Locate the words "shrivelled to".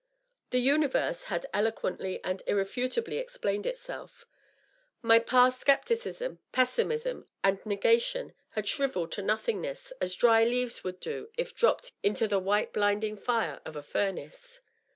8.67-9.21